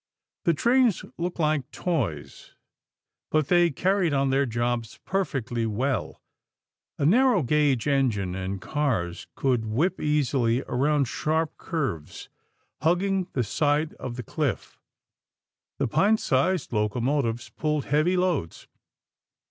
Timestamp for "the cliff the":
14.15-15.87